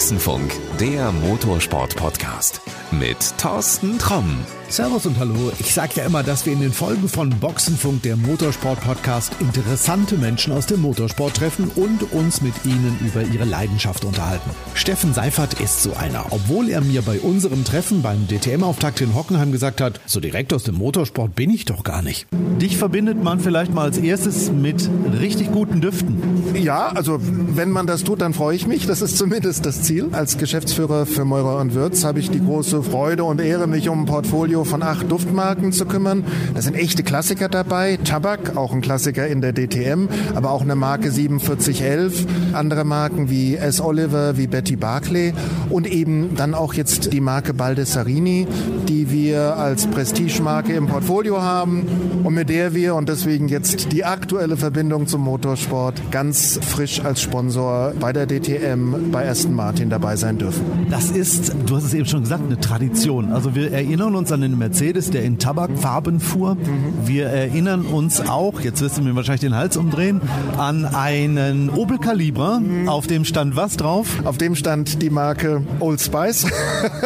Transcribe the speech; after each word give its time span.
Boxenfunk, 0.00 0.50
der 0.80 1.12
Motorsport-Podcast 1.12 2.62
mit 2.90 3.18
Thorsten 3.36 3.98
Tromm. 3.98 4.38
Servus 4.68 5.04
und 5.04 5.18
hallo. 5.18 5.52
Ich 5.58 5.74
sage 5.74 5.94
ja 5.96 6.04
immer, 6.04 6.22
dass 6.22 6.46
wir 6.46 6.52
in 6.52 6.60
den 6.60 6.72
Folgen 6.72 7.08
von 7.08 7.28
Boxenfunk, 7.30 8.02
der 8.02 8.16
Motorsport-Podcast, 8.16 9.32
interessante 9.40 10.16
Menschen 10.16 10.52
aus 10.52 10.66
dem 10.66 10.80
Motorsport 10.80 11.36
treffen 11.36 11.70
und 11.74 12.12
uns 12.12 12.40
mit 12.40 12.54
ihnen 12.64 12.96
über 13.04 13.22
ihre 13.22 13.44
Leidenschaft 13.44 14.04
unterhalten. 14.04 14.48
Steffen 14.74 15.12
Seifert 15.12 15.60
ist 15.60 15.82
so 15.82 15.92
einer. 15.94 16.26
Obwohl 16.30 16.70
er 16.70 16.80
mir 16.80 17.02
bei 17.02 17.18
unserem 17.18 17.64
Treffen 17.64 18.00
beim 18.00 18.28
DTM-Auftakt 18.28 19.00
in 19.00 19.14
Hockenheim 19.14 19.50
gesagt 19.50 19.80
hat, 19.80 20.00
so 20.06 20.20
direkt 20.20 20.52
aus 20.52 20.62
dem 20.62 20.76
Motorsport 20.76 21.34
bin 21.34 21.50
ich 21.50 21.64
doch 21.64 21.82
gar 21.82 22.00
nicht. 22.00 22.26
Dich 22.60 22.76
verbindet 22.76 23.22
man 23.22 23.40
vielleicht 23.40 23.74
mal 23.74 23.82
als 23.82 23.98
erstes 23.98 24.52
mit 24.52 24.88
richtig 25.20 25.50
guten 25.50 25.80
Düften. 25.80 26.54
Ja, 26.54 26.88
also 26.88 27.18
wenn 27.20 27.70
man 27.70 27.88
das 27.88 28.04
tut, 28.04 28.20
dann 28.20 28.34
freue 28.34 28.54
ich 28.54 28.68
mich. 28.68 28.86
Das 28.86 29.02
ist 29.02 29.18
zumindest 29.18 29.66
das 29.66 29.82
Ziel. 29.82 29.89
Als 30.12 30.38
Geschäftsführer 30.38 31.04
für 31.04 31.24
Meurer 31.24 31.58
und 31.58 31.74
Würz 31.74 32.04
habe 32.04 32.20
ich 32.20 32.30
die 32.30 32.38
große 32.38 32.84
Freude 32.84 33.24
und 33.24 33.40
Ehre, 33.40 33.66
mich 33.66 33.88
um 33.88 34.02
ein 34.02 34.06
Portfolio 34.06 34.62
von 34.62 34.84
acht 34.84 35.10
Duftmarken 35.10 35.72
zu 35.72 35.84
kümmern. 35.84 36.22
Da 36.54 36.62
sind 36.62 36.76
echte 36.76 37.02
Klassiker 37.02 37.48
dabei. 37.48 37.98
Tabak, 38.04 38.56
auch 38.56 38.72
ein 38.72 38.82
Klassiker 38.82 39.26
in 39.26 39.40
der 39.40 39.52
DTM, 39.52 40.08
aber 40.36 40.52
auch 40.52 40.62
eine 40.62 40.76
Marke 40.76 41.10
4711. 41.10 42.24
Andere 42.52 42.84
Marken 42.84 43.30
wie 43.30 43.56
S. 43.56 43.80
Oliver, 43.80 44.36
wie 44.36 44.46
Betty 44.46 44.76
Barclay 44.76 45.32
und 45.70 45.90
eben 45.90 46.36
dann 46.36 46.54
auch 46.54 46.74
jetzt 46.74 47.12
die 47.12 47.20
Marke 47.20 47.52
Baldessarini, 47.52 48.46
die 48.88 49.10
wir 49.10 49.56
als 49.56 49.88
Prestigemarke 49.88 50.72
im 50.72 50.86
Portfolio 50.86 51.42
haben 51.42 52.22
und 52.22 52.34
mit 52.34 52.48
der 52.48 52.74
wir 52.74 52.94
und 52.94 53.08
deswegen 53.08 53.48
jetzt 53.48 53.90
die 53.90 54.04
aktuelle 54.04 54.56
Verbindung 54.56 55.08
zum 55.08 55.22
Motorsport 55.22 56.12
ganz 56.12 56.60
frisch 56.62 57.04
als 57.04 57.20
Sponsor 57.20 57.92
bei 57.98 58.12
der 58.12 58.26
DTM 58.26 59.10
bei 59.10 59.28
Aston 59.28 59.54
Martin 59.54 59.79
dabei 59.88 60.16
sein 60.16 60.36
dürfen. 60.36 60.64
Das 60.90 61.10
ist, 61.10 61.54
du 61.66 61.76
hast 61.76 61.84
es 61.84 61.94
eben 61.94 62.06
schon 62.06 62.22
gesagt, 62.22 62.44
eine 62.44 62.60
Tradition. 62.60 63.32
Also 63.32 63.54
wir 63.54 63.72
erinnern 63.72 64.14
uns 64.14 64.32
an 64.32 64.42
den 64.42 64.58
Mercedes, 64.58 65.10
der 65.10 65.22
in 65.22 65.38
Tabakfarben 65.38 66.20
fuhr. 66.20 66.56
Wir 67.04 67.26
erinnern 67.26 67.86
uns 67.86 68.20
auch, 68.20 68.60
jetzt 68.60 68.82
wirst 68.82 68.98
du 68.98 69.02
mir 69.02 69.14
wahrscheinlich 69.16 69.40
den 69.40 69.54
Hals 69.54 69.76
umdrehen, 69.76 70.20
an 70.58 70.84
einen 70.84 71.70
Opel 71.70 71.98
Calibra. 71.98 72.60
Auf 72.86 73.06
dem 73.06 73.24
stand 73.24 73.56
was 73.56 73.76
drauf? 73.76 74.08
Auf 74.24 74.36
dem 74.36 74.56
stand 74.56 75.00
die 75.00 75.10
Marke 75.10 75.62
Old 75.78 76.00
Spice, 76.00 76.46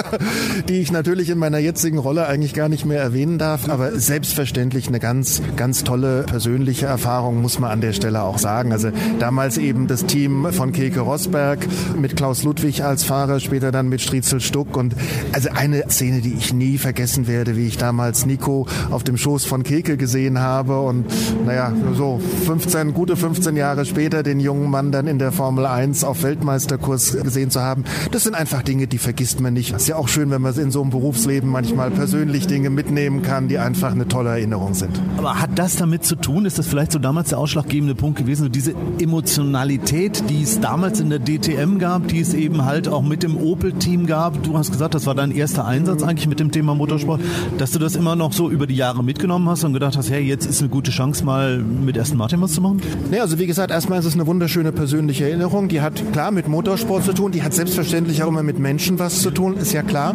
die 0.68 0.80
ich 0.80 0.90
natürlich 0.90 1.30
in 1.30 1.38
meiner 1.38 1.58
jetzigen 1.58 1.98
Rolle 1.98 2.26
eigentlich 2.26 2.54
gar 2.54 2.68
nicht 2.68 2.84
mehr 2.84 3.00
erwähnen 3.00 3.38
darf, 3.38 3.68
aber 3.68 3.98
selbstverständlich 3.98 4.88
eine 4.88 5.00
ganz, 5.00 5.42
ganz 5.56 5.84
tolle 5.84 6.22
persönliche 6.22 6.86
Erfahrung, 6.86 7.42
muss 7.42 7.58
man 7.58 7.70
an 7.70 7.80
der 7.80 7.92
Stelle 7.92 8.22
auch 8.22 8.38
sagen. 8.38 8.72
Also 8.72 8.90
damals 9.18 9.58
eben 9.58 9.86
das 9.86 10.06
Team 10.06 10.48
von 10.52 10.72
Keke 10.72 11.00
Rosberg 11.00 11.66
mit 12.00 12.16
Klaus 12.16 12.42
Ludwig 12.42 12.53
als 12.82 13.04
Fahrer, 13.04 13.40
später 13.40 13.72
dann 13.72 13.88
mit 13.88 14.00
Striezel 14.00 14.40
Stuck 14.40 14.76
und 14.76 14.94
also 15.32 15.50
eine 15.54 15.84
Szene, 15.90 16.20
die 16.20 16.34
ich 16.34 16.52
nie 16.52 16.78
vergessen 16.78 17.26
werde, 17.26 17.56
wie 17.56 17.66
ich 17.66 17.76
damals 17.76 18.26
Nico 18.26 18.66
auf 18.90 19.04
dem 19.04 19.16
Schoß 19.16 19.44
von 19.44 19.62
Keke 19.62 19.96
gesehen 19.96 20.38
habe 20.38 20.80
und 20.80 21.06
naja, 21.44 21.72
so 21.94 22.20
15, 22.46 22.94
gute 22.94 23.16
15 23.16 23.56
Jahre 23.56 23.84
später 23.84 24.22
den 24.22 24.40
jungen 24.40 24.70
Mann 24.70 24.92
dann 24.92 25.06
in 25.06 25.18
der 25.18 25.32
Formel 25.32 25.66
1 25.66 26.04
auf 26.04 26.22
Weltmeisterkurs 26.22 27.20
gesehen 27.22 27.50
zu 27.50 27.60
haben. 27.60 27.84
Das 28.12 28.24
sind 28.24 28.34
einfach 28.34 28.62
Dinge, 28.62 28.86
die 28.86 28.98
vergisst 28.98 29.40
man 29.40 29.52
nicht. 29.54 29.74
Ist 29.74 29.88
ja 29.88 29.96
auch 29.96 30.08
schön, 30.08 30.30
wenn 30.30 30.42
man 30.42 30.54
in 30.56 30.70
so 30.70 30.82
einem 30.82 30.90
Berufsleben 30.90 31.50
manchmal 31.50 31.90
persönlich 31.90 32.46
Dinge 32.46 32.70
mitnehmen 32.70 33.22
kann, 33.22 33.48
die 33.48 33.58
einfach 33.58 33.92
eine 33.92 34.08
tolle 34.08 34.30
Erinnerung 34.30 34.74
sind. 34.74 35.00
Aber 35.16 35.40
hat 35.40 35.50
das 35.56 35.76
damit 35.76 36.04
zu 36.04 36.16
tun? 36.16 36.46
Ist 36.46 36.58
das 36.58 36.66
vielleicht 36.66 36.92
so 36.92 36.98
damals 36.98 37.30
der 37.30 37.38
ausschlaggebende 37.38 37.94
Punkt 37.94 38.18
gewesen? 38.18 38.44
So 38.44 38.48
diese 38.48 38.74
Emotionalität, 38.98 40.22
die 40.28 40.42
es 40.42 40.60
damals 40.60 41.00
in 41.00 41.10
der 41.10 41.18
DTM 41.18 41.78
gab, 41.78 42.08
die 42.08 42.20
es 42.20 42.34
eben 42.34 42.43
halt 42.52 42.88
auch 42.88 43.02
mit 43.02 43.22
dem 43.22 43.36
Opel-Team 43.36 44.06
gab. 44.06 44.42
Du 44.42 44.56
hast 44.56 44.72
gesagt, 44.72 44.94
das 44.94 45.06
war 45.06 45.14
dein 45.14 45.30
erster 45.30 45.64
Einsatz 45.64 46.02
eigentlich 46.02 46.28
mit 46.28 46.40
dem 46.40 46.50
Thema 46.50 46.74
Motorsport, 46.74 47.20
dass 47.58 47.70
du 47.70 47.78
das 47.78 47.96
immer 47.96 48.16
noch 48.16 48.32
so 48.32 48.50
über 48.50 48.66
die 48.66 48.76
Jahre 48.76 49.02
mitgenommen 49.02 49.48
hast 49.48 49.64
und 49.64 49.72
gedacht 49.72 49.96
hast, 49.96 50.10
hey, 50.10 50.22
jetzt 50.22 50.46
ist 50.46 50.60
eine 50.60 50.68
gute 50.68 50.90
Chance, 50.90 51.24
mal 51.24 51.58
mit 51.58 51.98
Aston 51.98 52.18
Martin 52.18 52.40
was 52.40 52.52
zu 52.52 52.60
machen? 52.60 52.80
Nee, 53.10 53.20
also 53.20 53.38
wie 53.38 53.46
gesagt, 53.46 53.70
erstmal 53.70 53.98
ist 53.98 54.04
es 54.04 54.14
eine 54.14 54.26
wunderschöne 54.26 54.72
persönliche 54.72 55.28
Erinnerung. 55.28 55.68
Die 55.68 55.80
hat 55.80 56.12
klar 56.12 56.30
mit 56.30 56.48
Motorsport 56.48 57.04
zu 57.04 57.12
tun, 57.12 57.32
die 57.32 57.42
hat 57.42 57.54
selbstverständlich 57.54 58.22
auch 58.22 58.28
immer 58.28 58.42
mit 58.42 58.58
Menschen 58.58 58.98
was 58.98 59.20
zu 59.20 59.30
tun, 59.30 59.56
ist 59.56 59.72
ja 59.72 59.82
klar. 59.82 60.14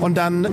Und 0.00 0.16
dann 0.16 0.46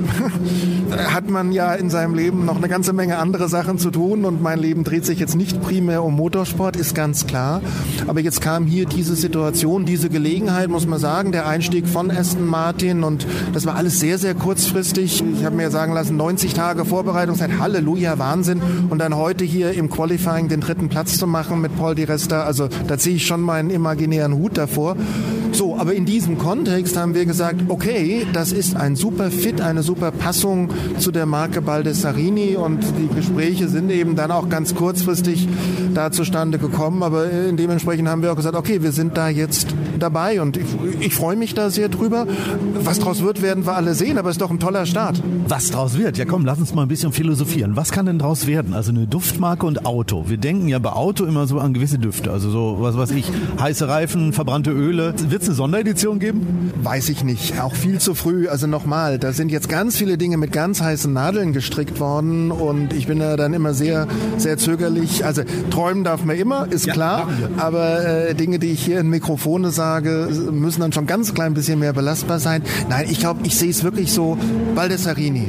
hat 1.13 1.29
man 1.29 1.51
ja 1.51 1.73
in 1.73 1.90
seinem 1.90 2.16
Leben 2.16 2.45
noch 2.45 2.57
eine 2.57 2.69
ganze 2.69 2.94
Menge 2.94 3.17
andere 3.17 3.50
Sachen 3.50 3.78
zu 3.78 3.91
tun 3.91 4.25
und 4.25 4.41
mein 4.41 4.59
Leben 4.59 4.84
dreht 4.84 5.05
sich 5.05 5.19
jetzt 5.19 5.35
nicht 5.35 5.61
primär 5.61 6.03
um 6.03 6.16
Motorsport, 6.16 6.75
ist 6.75 6.95
ganz 6.95 7.28
klar. 7.28 7.61
Aber 8.07 8.19
jetzt 8.19 8.41
kam 8.41 8.66
hier 8.66 8.85
diese 8.85 9.16
Situation, 9.16 9.85
diese 9.85 10.09
Gelegenheit, 10.09 10.69
muss 10.69 10.88
man 10.88 11.00
sagen, 11.00 11.12
der 11.22 11.47
Einstieg 11.47 11.88
von 11.88 12.09
Aston 12.09 12.47
Martin 12.47 13.03
und 13.03 13.28
das 13.53 13.68
war 13.68 13.75
alles 13.75 14.00
sehr, 14.00 14.18
sehr 14.18 14.34
kurzfristig. 14.34 15.24
Ich 15.38 15.46
habe 15.46 15.56
mir 15.56 15.69
sagen 15.69 15.94
lassen, 15.94 16.18
90 16.18 16.56
Tage 16.56 16.85
Vorbereitungszeit, 16.85 17.59
Halleluja, 17.59 18.18
Wahnsinn. 18.18 18.62
Und 18.90 18.97
dann 18.97 19.16
heute 19.16 19.44
hier 19.44 19.73
im 19.73 19.91
Qualifying 19.91 20.47
den 20.47 20.59
dritten 20.59 20.90
Platz 20.90 21.19
zu 21.19 21.28
machen 21.28 21.62
mit 21.62 21.78
Paul 21.78 21.94
Di 21.94 22.06
Resta, 22.06 22.44
also 22.44 22.68
da 22.88 22.97
ziehe 22.97 23.18
ich 23.18 23.28
schon 23.28 23.41
meinen 23.41 23.69
imaginären 23.69 24.34
Hut 24.34 24.57
davor. 24.57 24.97
So, 25.53 25.78
aber 25.78 25.94
in 25.94 26.06
diesem 26.06 26.40
Kontext 26.40 26.97
haben 26.97 27.14
wir 27.14 27.25
gesagt, 27.25 27.66
okay, 27.68 28.25
das 28.34 28.52
ist 28.52 28.75
ein 28.75 28.96
super 28.96 29.30
Fit, 29.30 29.62
eine 29.62 29.84
super 29.84 30.09
Passung 30.12 30.72
zu 30.97 31.12
der 31.12 31.28
Marke 31.28 31.62
Baldessarini 31.62 32.56
und 32.56 32.84
die 32.97 33.16
Gespräche 33.16 33.68
sind 33.68 33.91
eben 33.91 34.16
dann 34.16 34.31
auch 34.31 34.50
ganz 34.50 34.74
kurzfristig 34.74 35.47
da 35.94 36.12
zustande 36.12 36.58
gekommen, 36.58 37.03
aber 37.03 37.28
dementsprechend 37.28 38.09
haben 38.09 38.24
wir 38.24 38.31
auch 38.31 38.36
gesagt, 38.36 38.56
okay, 38.56 38.81
wir 38.81 38.91
sind 38.91 39.16
da 39.16 39.30
jetzt 39.30 39.68
dabei 40.00 40.41
und 40.41 40.58
ich, 40.58 40.66
ich 41.00 41.14
freue 41.14 41.36
mich 41.36 41.53
da 41.53 41.70
sehr 41.70 41.88
drüber. 41.88 42.25
Was 42.84 42.97
draus 43.00 43.22
wird, 43.22 43.44
werden 43.44 43.68
wir 43.68 43.75
alle 43.75 43.94
sehen, 43.94 44.18
aber 44.18 44.30
es 44.30 44.38
ist 44.38 44.41
doch 44.41 44.50
ein 44.50 44.59
toller 44.59 44.88
Start. 44.88 45.22
Was 45.47 45.70
draus 45.70 45.97
wird? 45.97 46.18
Ja 46.18 46.25
komm, 46.25 46.46
lass 46.46 46.58
uns 46.58 46.74
mal 46.74 46.81
ein 46.81 46.88
bisschen 46.88 47.12
philosophieren. 47.12 47.75
Was 47.75 47.91
kann 47.91 48.08
denn 48.08 48.18
draus 48.18 48.47
werden? 48.47 48.74
Also 48.74 48.91
eine 48.91 49.06
Duftmarke 49.06 49.68
und 49.68 49.85
Auto. 49.85 50.25
Wir 50.28 50.38
denken 50.38 50.68
ja 50.68 50.80
bei 50.80 50.94
Auto 50.94 51.25
immer 51.25 51.46
so 51.46 51.59
an 51.59 51.74
gewisse 51.74 52.00
Düfte, 52.00 52.31
also 52.31 52.50
so 52.50 52.78
was 52.80 52.97
weiß 52.97 53.12
ich, 53.12 53.31
heiße 53.59 53.88
Reifen, 53.88 54.34
verbrannte 54.34 54.72
Öle. 54.72 55.14
Wird 55.30 55.42
es 55.43 55.49
eine 55.49 55.55
Sonderedition 55.55 56.19
geben? 56.19 56.71
Weiß 56.81 57.09
ich 57.09 57.23
nicht. 57.23 57.61
Auch 57.61 57.75
viel 57.75 57.99
zu 57.99 58.15
früh. 58.15 58.47
Also 58.47 58.67
nochmal, 58.67 59.19
da 59.19 59.33
sind 59.33 59.51
jetzt 59.51 59.69
ganz 59.69 59.97
viele 59.97 60.17
Dinge 60.17 60.37
mit 60.37 60.51
ganz 60.51 60.81
heißen 60.81 61.11
Nadeln 61.11 61.53
gestrickt 61.53 61.99
worden 61.99 62.51
und 62.51 62.93
ich 62.93 63.07
bin 63.07 63.19
da 63.19 63.35
dann 63.35 63.53
immer 63.53 63.73
sehr, 63.73 64.07
sehr 64.37 64.57
zögerlich. 64.57 65.25
Also 65.25 65.43
träumen 65.69 66.03
darf 66.03 66.25
man 66.25 66.35
immer, 66.35 66.67
ist 66.71 66.85
Ja, 66.85 66.93
klar. 66.93 67.29
Aber 67.57 68.05
äh, 68.05 68.35
Dinge, 68.35 68.59
die 68.59 68.71
ich 68.71 68.83
hier 68.83 68.99
in 68.99 69.09
Mikrofone 69.09 69.71
sage, 69.71 70.29
müssen 70.51 70.81
dann 70.81 70.93
schon 70.93 71.05
ganz 71.05 71.33
klein 71.33 71.53
bisschen 71.53 71.79
mehr 71.79 71.93
belastbar 71.93 72.39
sein. 72.39 72.63
Nein, 72.89 73.05
ich 73.09 73.19
glaube, 73.19 73.41
ich 73.43 73.57
sehe 73.57 73.69
es 73.69 73.83
wirklich 73.83 74.11
so. 74.11 74.37
Baldessarini. 74.75 75.47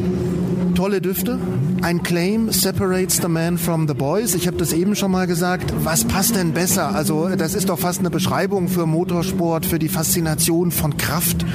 Tolle 0.85 1.01
Düfte. 1.01 1.39
Ein 1.81 2.03
Claim 2.03 2.53
separates 2.53 3.17
the 3.17 3.27
man 3.27 3.57
from 3.57 3.89
the 3.89 3.95
boys. 3.95 4.35
Ich 4.35 4.47
habe 4.47 4.59
das 4.59 4.75
eben 4.75 4.95
schon 4.95 5.11
mal 5.11 5.27
gesagt. 5.27 5.73
Was 5.83 6.05
passt 6.05 6.37
denn 6.37 6.53
besser? 6.53 6.95
Also 6.95 7.31
das 7.39 7.55
ist 7.55 7.71
doch 7.71 7.79
fast 7.79 8.01
eine 8.01 8.11
Beschreibung 8.11 8.69
für 8.69 8.85
Motorsport, 8.85 9.65
für 9.65 9.79
die 9.79 9.89
Faszination 9.89 10.71
von 10.71 10.99
Kraft 10.99 11.47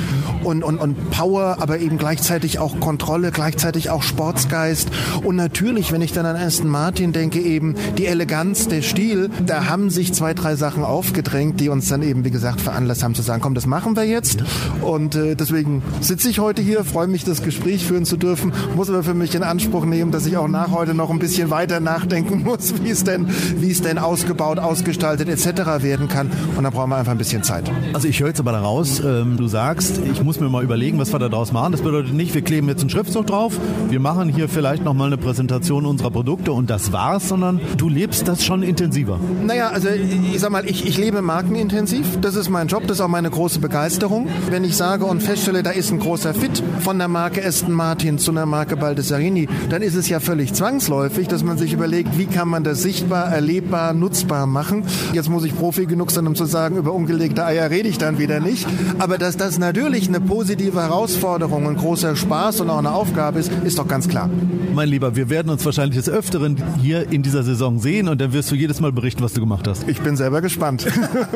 und, 0.43 0.63
und, 0.63 0.77
und 0.77 1.09
Power, 1.11 1.57
aber 1.59 1.79
eben 1.79 1.97
gleichzeitig 1.97 2.59
auch 2.59 2.79
Kontrolle, 2.79 3.31
gleichzeitig 3.31 3.89
auch 3.89 4.03
Sportsgeist. 4.03 4.89
Und 5.23 5.35
natürlich, 5.35 5.91
wenn 5.91 6.01
ich 6.01 6.11
dann 6.11 6.25
an 6.25 6.35
Aston 6.35 6.69
Martin 6.69 7.13
denke, 7.13 7.39
eben 7.39 7.75
die 7.97 8.05
Eleganz, 8.05 8.67
der 8.67 8.81
Stil, 8.81 9.29
da 9.45 9.65
haben 9.67 9.89
sich 9.89 10.13
zwei, 10.13 10.33
drei 10.33 10.55
Sachen 10.55 10.83
aufgedrängt, 10.83 11.59
die 11.59 11.69
uns 11.69 11.87
dann 11.89 12.01
eben, 12.03 12.25
wie 12.25 12.31
gesagt, 12.31 12.61
veranlasst 12.61 13.03
haben 13.03 13.15
zu 13.15 13.21
sagen, 13.21 13.41
komm, 13.41 13.55
das 13.55 13.65
machen 13.65 13.95
wir 13.95 14.05
jetzt. 14.05 14.43
Und 14.81 15.15
äh, 15.15 15.35
deswegen 15.35 15.81
sitze 16.01 16.29
ich 16.29 16.39
heute 16.39 16.61
hier, 16.61 16.83
freue 16.83 17.07
mich, 17.07 17.23
das 17.23 17.43
Gespräch 17.43 17.85
führen 17.85 18.05
zu 18.05 18.17
dürfen, 18.17 18.53
muss 18.75 18.89
aber 18.89 19.03
für 19.03 19.13
mich 19.13 19.35
in 19.35 19.43
Anspruch 19.43 19.85
nehmen, 19.85 20.11
dass 20.11 20.25
ich 20.25 20.37
auch 20.37 20.47
nach 20.47 20.71
heute 20.71 20.93
noch 20.93 21.09
ein 21.09 21.19
bisschen 21.19 21.49
weiter 21.49 21.79
nachdenken 21.79 22.43
muss, 22.43 22.81
wie 22.83 22.89
es 22.89 23.03
denn, 23.03 23.27
wie 23.57 23.71
es 23.71 23.81
denn 23.81 23.97
ausgebaut, 23.97 24.59
ausgestaltet 24.59 25.29
etc. 25.29 25.83
werden 25.83 26.07
kann. 26.07 26.29
Und 26.55 26.63
da 26.63 26.69
brauchen 26.69 26.89
wir 26.89 26.97
einfach 26.97 27.11
ein 27.11 27.17
bisschen 27.17 27.43
Zeit. 27.43 27.69
Also 27.93 28.07
ich 28.07 28.19
höre 28.19 28.29
jetzt 28.29 28.39
aber 28.39 28.51
daraus, 28.51 28.99
ähm, 28.99 29.37
du 29.37 29.47
sagst, 29.47 29.99
ich 30.11 30.23
muss 30.23 30.28
mir 30.37 30.49
mal 30.49 30.63
überlegen, 30.63 30.99
was 30.99 31.13
wir 31.13 31.19
da 31.19 31.29
draus 31.29 31.51
machen. 31.51 31.71
Das 31.71 31.81
bedeutet 31.81 32.13
nicht, 32.13 32.33
wir 32.33 32.41
kleben 32.41 32.67
jetzt 32.67 32.81
einen 32.81 32.89
Schriftzug 32.89 33.27
drauf, 33.27 33.57
wir 33.89 33.99
machen 33.99 34.29
hier 34.29 34.49
vielleicht 34.49 34.83
nochmal 34.83 35.07
eine 35.07 35.17
Präsentation 35.17 35.85
unserer 35.85 36.11
Produkte 36.11 36.51
und 36.51 36.69
das 36.69 36.91
war's, 36.91 37.29
sondern 37.29 37.61
du 37.77 37.89
lebst 37.89 38.27
das 38.27 38.43
schon 38.43 38.63
intensiver. 38.63 39.19
Naja, 39.45 39.69
also 39.69 39.87
ich 39.89 40.39
sag 40.39 40.51
mal, 40.51 40.67
ich, 40.67 40.85
ich 40.85 40.97
lebe 40.97 41.21
markenintensiv. 41.21 42.19
Das 42.21 42.35
ist 42.35 42.49
mein 42.49 42.67
Job, 42.67 42.83
das 42.87 42.97
ist 42.97 43.01
auch 43.01 43.07
meine 43.07 43.29
große 43.29 43.59
Begeisterung. 43.59 44.27
Wenn 44.49 44.63
ich 44.63 44.75
sage 44.75 45.05
und 45.05 45.23
feststelle, 45.23 45.63
da 45.63 45.71
ist 45.71 45.91
ein 45.91 45.99
großer 45.99 46.33
Fit 46.33 46.61
von 46.79 46.97
der 46.97 47.07
Marke 47.07 47.45
Aston 47.45 47.73
Martin 47.73 48.17
zu 48.17 48.31
einer 48.31 48.45
Marke 48.45 48.75
Baldessarini, 48.75 49.47
dann 49.69 49.81
ist 49.81 49.95
es 49.95 50.09
ja 50.09 50.19
völlig 50.19 50.53
zwangsläufig, 50.53 51.27
dass 51.27 51.43
man 51.43 51.57
sich 51.57 51.73
überlegt, 51.73 52.17
wie 52.17 52.25
kann 52.25 52.47
man 52.47 52.63
das 52.63 52.81
sichtbar, 52.81 53.31
erlebbar, 53.31 53.93
nutzbar 53.93 54.45
machen. 54.45 54.83
Jetzt 55.13 55.29
muss 55.29 55.43
ich 55.43 55.55
Profi 55.55 55.85
genug 55.85 56.11
sein, 56.11 56.27
um 56.27 56.35
zu 56.35 56.45
sagen, 56.45 56.77
über 56.77 56.93
ungelegte 56.93 57.45
Eier 57.45 57.69
rede 57.69 57.89
ich 57.89 57.97
dann 57.97 58.17
wieder 58.17 58.39
nicht. 58.39 58.67
Aber 58.99 59.17
dass 59.17 59.37
das 59.37 59.57
natürlich 59.57 60.07
eine 60.07 60.18
eine 60.19 60.27
positive 60.27 60.81
Herausforderung, 60.81 61.67
ein 61.67 61.75
großer 61.75 62.15
Spaß 62.15 62.61
und 62.61 62.69
auch 62.69 62.79
eine 62.79 62.91
Aufgabe 62.91 63.39
ist, 63.39 63.51
ist 63.63 63.79
doch 63.79 63.87
ganz 63.87 64.07
klar. 64.07 64.29
Mein 64.73 64.89
Lieber, 64.89 65.15
wir 65.15 65.29
werden 65.29 65.49
uns 65.49 65.65
wahrscheinlich 65.65 65.97
des 65.97 66.09
Öfteren 66.09 66.57
hier 66.81 67.11
in 67.11 67.23
dieser 67.23 67.43
Saison 67.43 67.79
sehen 67.79 68.07
und 68.07 68.19
dann 68.21 68.33
wirst 68.33 68.51
du 68.51 68.55
jedes 68.55 68.79
Mal 68.79 68.91
berichten, 68.91 69.23
was 69.23 69.33
du 69.33 69.39
gemacht 69.39 69.67
hast. 69.67 69.87
Ich 69.87 69.99
bin 70.01 70.15
selber 70.15 70.41
gespannt. 70.41 70.85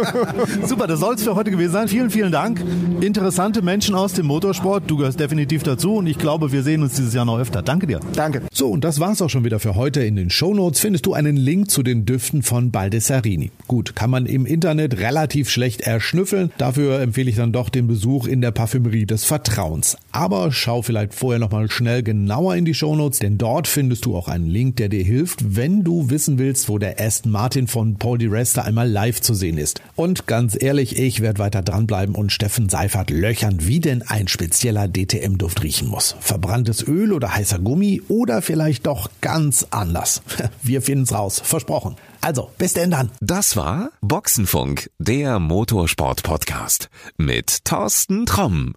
Super, 0.65 0.87
das 0.87 0.99
soll 0.99 1.15
es 1.15 1.23
für 1.23 1.35
heute 1.35 1.51
gewesen 1.51 1.71
sein. 1.71 1.87
Vielen, 1.87 2.09
vielen 2.09 2.31
Dank. 2.31 2.61
Interessante 3.01 3.61
Menschen 3.61 3.95
aus 3.95 4.13
dem 4.13 4.25
Motorsport. 4.27 4.83
Du 4.87 4.97
gehörst 4.97 5.19
definitiv 5.19 5.63
dazu 5.63 5.95
und 5.95 6.07
ich 6.07 6.17
glaube, 6.17 6.51
wir 6.51 6.63
sehen 6.63 6.83
uns 6.83 6.93
dieses 6.93 7.13
Jahr 7.13 7.25
noch 7.25 7.39
öfter. 7.39 7.61
Danke 7.61 7.87
dir. 7.87 7.99
Danke. 8.15 8.43
So, 8.51 8.69
und 8.69 8.83
das 8.83 8.99
war's 8.99 9.21
auch 9.21 9.29
schon 9.29 9.45
wieder 9.45 9.59
für 9.59 9.75
heute. 9.75 10.03
In 10.03 10.15
den 10.15 10.29
Shownotes 10.29 10.79
findest 10.79 11.05
du 11.05 11.13
einen 11.13 11.37
Link 11.37 11.69
zu 11.71 11.83
den 11.83 12.05
Düften 12.05 12.43
von 12.43 12.71
Baldessarini. 12.71 13.51
Gut, 13.67 13.95
kann 13.95 14.09
man 14.09 14.25
im 14.25 14.45
Internet 14.45 14.99
relativ 14.99 15.49
schlecht 15.49 15.81
erschnüffeln. 15.81 16.51
Dafür 16.57 16.99
empfehle 16.99 17.29
ich 17.29 17.35
dann 17.35 17.51
doch 17.51 17.69
den 17.69 17.87
Besuch 17.87 18.27
in 18.27 18.41
der 18.41 18.51
Parfümerie 18.73 19.05
des 19.05 19.23
Vertrauens. 19.23 19.97
Aber 20.11 20.51
schau 20.51 20.81
vielleicht 20.81 21.13
vorher 21.13 21.37
nochmal 21.37 21.69
schnell 21.69 22.01
genauer 22.01 22.55
in 22.55 22.65
die 22.65 22.73
Shownotes, 22.73 23.19
denn 23.19 23.37
dort 23.37 23.67
findest 23.67 24.05
du 24.05 24.15
auch 24.15 24.27
einen 24.27 24.47
Link, 24.47 24.77
der 24.77 24.89
dir 24.89 25.03
hilft, 25.03 25.55
wenn 25.55 25.83
du 25.83 26.09
wissen 26.09 26.39
willst, 26.39 26.69
wo 26.69 26.79
der 26.79 26.99
Aston 26.99 27.31
Martin 27.31 27.67
von 27.67 27.97
Paul 27.97 28.17
di 28.17 28.25
Resta 28.25 28.63
einmal 28.63 28.89
live 28.89 29.21
zu 29.21 29.35
sehen 29.35 29.59
ist. 29.59 29.81
Und 29.95 30.25
ganz 30.25 30.57
ehrlich, 30.59 30.97
ich 30.97 31.21
werde 31.21 31.37
weiter 31.37 31.61
dranbleiben 31.61 32.15
und 32.15 32.31
Steffen 32.31 32.67
Seifert 32.67 33.11
löchern, 33.11 33.57
wie 33.59 33.79
denn 33.79 34.01
ein 34.01 34.27
spezieller 34.27 34.87
DTM-Duft 34.87 35.61
riechen 35.61 35.87
muss. 35.87 36.15
Verbranntes 36.19 36.87
Öl 36.87 37.13
oder 37.13 37.35
heißer 37.35 37.59
Gummi 37.59 38.01
oder 38.07 38.41
vielleicht 38.41 38.87
doch 38.87 39.11
ganz 39.21 39.67
anders. 39.69 40.23
Wir 40.63 40.81
finden's 40.81 41.13
raus, 41.13 41.39
versprochen. 41.43 41.95
Also, 42.23 42.49
bis 42.57 42.71
denn 42.73 42.89
dann. 42.89 43.11
Das 43.19 43.57
war 43.57 43.89
Boxenfunk, 43.99 44.89
der 44.97 45.39
Motorsport-Podcast 45.39 46.89
mit 47.17 47.65
Thorsten 47.65 48.25
Tromm. 48.25 48.75